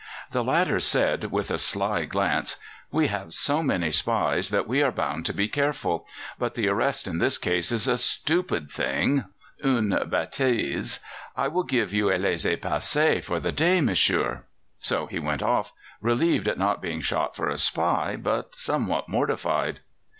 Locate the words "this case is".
7.19-7.87